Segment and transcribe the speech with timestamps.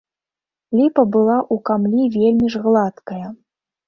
[0.77, 3.27] Ліпа была ў камлі вельмі ж гладкая.